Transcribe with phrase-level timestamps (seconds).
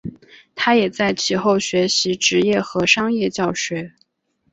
[0.55, 3.93] 他也在其后学习职业和商业教学。